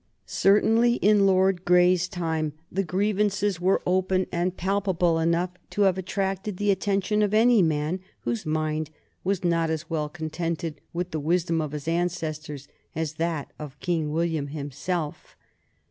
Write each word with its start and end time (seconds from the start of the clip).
Certainly, 0.25 0.95
in 0.95 1.27
Lord 1.27 1.63
Grey's 1.63 2.07
time, 2.07 2.53
the 2.71 2.83
grievances 2.83 3.61
were 3.61 3.83
open 3.85 4.25
and 4.31 4.57
palpable 4.57 5.19
enough 5.19 5.51
to 5.69 5.83
have 5.83 5.95
attracted 5.95 6.57
the 6.57 6.71
attention 6.71 7.21
of 7.21 7.35
any 7.35 7.61
man 7.61 7.99
whose 8.21 8.43
mind 8.43 8.89
was 9.23 9.43
not 9.43 9.69
as 9.69 9.91
well 9.91 10.09
contented 10.09 10.81
with 10.91 11.11
the 11.11 11.19
wisdom 11.19 11.61
of 11.61 11.71
his 11.71 11.87
ancestors 11.87 12.67
as 12.95 13.13
that 13.21 13.51
of 13.59 13.79
King 13.79 14.11
William 14.11 14.47
himself. 14.47 15.37